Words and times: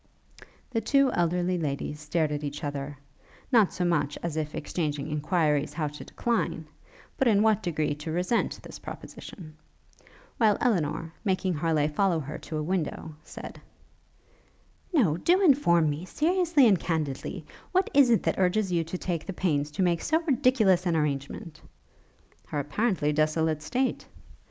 The 0.71 0.81
two 0.81 1.11
elderly 1.11 1.59
ladies 1.59 1.99
stared 1.99 2.31
at 2.31 2.43
each 2.43 2.63
other, 2.63 2.97
not 3.51 3.71
so 3.71 3.85
much 3.85 4.17
as 4.23 4.35
if 4.35 4.55
exchanging 4.55 5.11
enquiries 5.11 5.73
how 5.73 5.89
to 5.89 6.03
decline, 6.03 6.65
but 7.19 7.27
in 7.27 7.43
what 7.43 7.61
degree 7.61 7.93
to 7.93 8.11
resent 8.11 8.59
this 8.63 8.79
proposition; 8.79 9.57
while 10.39 10.57
Elinor, 10.59 11.13
making 11.23 11.53
Harleigh 11.53 11.87
follow 11.87 12.19
her 12.19 12.39
to 12.39 12.57
a 12.57 12.63
window, 12.63 13.13
said, 13.21 13.61
'No, 14.91 15.17
do 15.17 15.39
inform 15.39 15.91
me, 15.91 16.05
seriously 16.05 16.65
and 16.67 16.79
candidly, 16.79 17.45
what 17.71 17.87
it 17.93 17.99
is 17.99 18.21
that 18.21 18.39
urges 18.39 18.71
you 18.71 18.83
to 18.83 18.97
take 18.97 19.27
the 19.27 19.33
pains 19.33 19.69
to 19.69 19.83
make 19.83 20.01
so 20.01 20.21
ridiculous 20.23 20.87
an 20.87 20.95
arrangement?' 20.95 21.61
'Her 22.47 22.57
apparently 22.57 23.13
desolate 23.13 23.61
state.' 23.61 24.07